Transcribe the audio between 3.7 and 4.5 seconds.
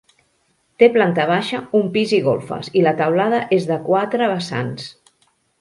de quatre